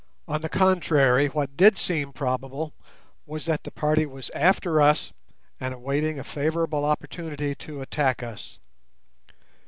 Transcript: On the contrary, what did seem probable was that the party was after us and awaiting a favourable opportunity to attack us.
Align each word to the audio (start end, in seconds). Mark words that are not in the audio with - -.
On 0.27 0.41
the 0.41 0.49
contrary, 0.49 1.27
what 1.27 1.55
did 1.55 1.77
seem 1.77 2.11
probable 2.11 2.73
was 3.27 3.45
that 3.45 3.63
the 3.63 3.69
party 3.69 4.07
was 4.07 4.31
after 4.31 4.81
us 4.81 5.13
and 5.59 5.75
awaiting 5.75 6.17
a 6.17 6.23
favourable 6.23 6.85
opportunity 6.85 7.53
to 7.53 7.81
attack 7.83 8.23
us. 8.23 8.57